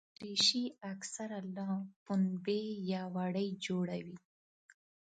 دریشي 0.19 0.63
اکثره 0.93 1.39
له 1.55 1.67
پنبې 2.05 2.61
یا 2.91 3.03
وړۍ 3.15 3.49
جوړه 3.65 3.97
وي. 4.05 4.17